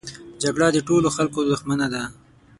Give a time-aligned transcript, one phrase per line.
[0.41, 2.03] جګړه د ټولو خلکو دښمنه ده